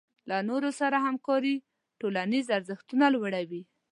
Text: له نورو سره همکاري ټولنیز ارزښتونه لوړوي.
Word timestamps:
له 0.29 0.37
نورو 0.49 0.69
سره 0.79 0.97
همکاري 1.07 1.55
ټولنیز 1.99 2.45
ارزښتونه 2.57 3.05
لوړوي. 3.15 3.61